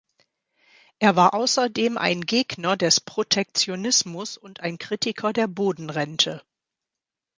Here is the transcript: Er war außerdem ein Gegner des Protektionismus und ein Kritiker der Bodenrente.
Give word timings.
Er 0.97 1.15
war 1.15 1.35
außerdem 1.35 1.95
ein 1.99 2.21
Gegner 2.21 2.75
des 2.75 3.01
Protektionismus 3.01 4.35
und 4.35 4.59
ein 4.61 4.79
Kritiker 4.79 5.31
der 5.31 5.47
Bodenrente. 5.47 6.41